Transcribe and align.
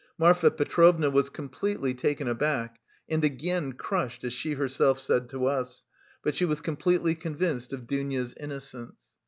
Marfa 0.17 0.49
Petrovna 0.49 1.11
was 1.11 1.29
completely 1.29 1.93
taken 1.93 2.27
aback, 2.27 2.79
and 3.07 3.23
'again 3.23 3.73
crushed' 3.73 4.23
as 4.23 4.33
she 4.33 4.49
said 4.53 4.57
herself 4.57 5.05
to 5.29 5.45
us, 5.45 5.83
but 6.23 6.33
she 6.33 6.43
was 6.43 6.59
completely 6.59 7.13
convinced 7.13 7.71
of 7.71 7.85
Dounia's 7.85 8.33
innocence. 8.39 9.13